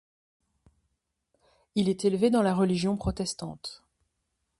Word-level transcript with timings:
Il 1.75 1.87
est 1.87 2.05
élevé 2.05 2.31
dans 2.31 2.41
la 2.41 2.55
religion 2.55 2.97
protestante. 2.97 3.83